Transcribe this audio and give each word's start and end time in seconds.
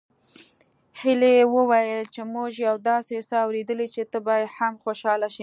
هيلې 1.01 1.35
وويل 1.55 2.01
چې 2.13 2.21
موږ 2.33 2.51
يو 2.67 2.75
داسې 2.89 3.15
څه 3.29 3.35
اورېدلي 3.45 3.87
چې 3.93 4.01
ته 4.11 4.17
به 4.25 4.35
هم 4.57 4.73
خوشحاله 4.83 5.27
شې 5.35 5.39